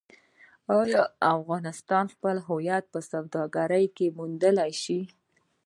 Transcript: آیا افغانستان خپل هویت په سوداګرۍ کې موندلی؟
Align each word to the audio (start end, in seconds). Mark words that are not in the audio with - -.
آیا 0.79 1.01
افغانستان 1.35 2.05
خپل 2.13 2.35
هویت 2.47 2.83
په 2.93 2.99
سوداګرۍ 3.11 3.85
کې 3.95 4.07
موندلی؟ 4.17 5.03